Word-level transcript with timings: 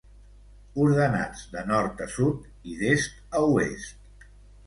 Ordenats 0.83 1.43
de 1.51 1.61
nord 1.71 2.01
a 2.05 2.09
sud 2.15 2.49
i 2.71 2.77
d'est 2.79 3.19
a 3.41 3.43
oest. 3.51 4.27